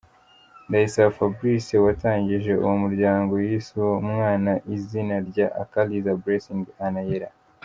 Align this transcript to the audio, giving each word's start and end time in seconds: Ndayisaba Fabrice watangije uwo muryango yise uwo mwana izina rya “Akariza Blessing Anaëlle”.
Ndayisaba 0.67 1.15
Fabrice 1.17 1.75
watangije 1.85 2.51
uwo 2.63 2.75
muryango 2.83 3.33
yise 3.45 3.71
uwo 3.81 3.95
mwana 4.09 4.51
izina 4.75 5.15
rya 5.29 5.47
“Akariza 5.63 6.13
Blessing 6.21 6.65
Anaëlle”. 6.87 7.29